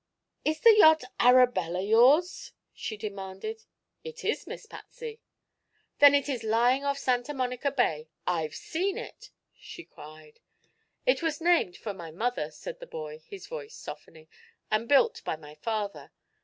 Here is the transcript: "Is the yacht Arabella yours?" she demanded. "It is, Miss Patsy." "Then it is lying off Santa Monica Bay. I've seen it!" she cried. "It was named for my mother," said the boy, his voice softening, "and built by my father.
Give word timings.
"Is 0.43 0.61
the 0.61 0.75
yacht 0.75 1.03
Arabella 1.19 1.79
yours?" 1.79 2.53
she 2.73 2.97
demanded. 2.97 3.65
"It 4.03 4.25
is, 4.25 4.47
Miss 4.47 4.65
Patsy." 4.65 5.21
"Then 5.99 6.15
it 6.15 6.27
is 6.27 6.41
lying 6.43 6.83
off 6.83 6.97
Santa 6.97 7.35
Monica 7.35 7.69
Bay. 7.69 8.09
I've 8.25 8.55
seen 8.55 8.97
it!" 8.97 9.29
she 9.55 9.83
cried. 9.83 10.39
"It 11.05 11.21
was 11.21 11.39
named 11.39 11.77
for 11.77 11.93
my 11.93 12.09
mother," 12.09 12.49
said 12.49 12.79
the 12.79 12.87
boy, 12.87 13.19
his 13.27 13.45
voice 13.45 13.75
softening, 13.75 14.27
"and 14.71 14.89
built 14.89 15.23
by 15.23 15.35
my 15.35 15.53
father. 15.53 16.11